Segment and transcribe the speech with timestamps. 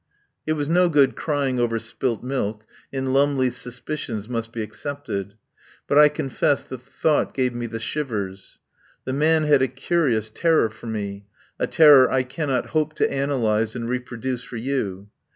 [0.47, 5.35] It was no good crying over spilt milk, and Lumley's suspicions must be accepted.
[5.87, 8.61] But I confess that the thought gave me the shivers.
[9.05, 11.27] The man had a curious terror for me,
[11.59, 15.11] a terror I cannot hope to analyse and reproduce for you.